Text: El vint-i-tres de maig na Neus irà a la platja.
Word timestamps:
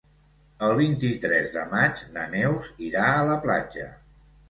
El 0.67 0.73
vint-i-tres 0.79 1.53
de 1.59 1.67
maig 1.75 2.03
na 2.17 2.27
Neus 2.35 2.73
irà 2.91 3.09
a 3.15 3.25
la 3.33 3.41
platja. 3.49 3.91